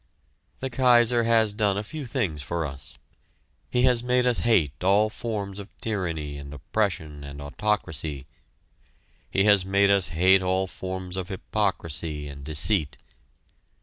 [0.61, 2.97] The Kaiser has done a few things for us.
[3.69, 8.25] He has made us hate all forms of tyranny and oppression and autocracy;
[9.29, 12.97] he has made us hate all forms of hypocrisy and deceit.